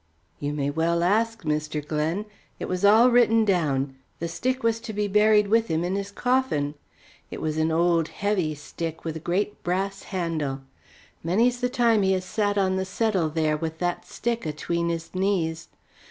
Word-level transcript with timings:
"You 0.39 0.51
may 0.51 0.71
well 0.71 1.03
ask, 1.03 1.43
Mr. 1.43 1.87
Glen. 1.87 2.25
It 2.59 2.67
was 2.67 2.83
all 2.83 3.11
written 3.11 3.45
down. 3.45 3.97
The 4.17 4.27
stick 4.27 4.63
was 4.63 4.79
to 4.79 4.93
be 4.93 5.07
buried 5.07 5.47
with 5.47 5.67
him 5.67 5.83
in 5.83 5.93
his 5.95 6.09
coffin. 6.09 6.73
It 7.29 7.39
was 7.39 7.55
an 7.59 7.71
old 7.71 8.07
heavy 8.07 8.55
stick 8.55 9.05
with 9.05 9.15
a 9.17 9.19
great 9.19 9.61
brass 9.61 10.01
handle. 10.09 10.61
Many's 11.23 11.59
the 11.61 11.69
time 11.69 12.01
he 12.01 12.13
has 12.13 12.25
sat 12.25 12.57
on 12.57 12.77
the 12.77 12.83
settle 12.85 13.29
there 13.29 13.55
with 13.57 13.77
that 13.77 14.07
stick 14.07 14.43
atween 14.47 14.89
his 14.89 15.13
knees. 15.13 15.67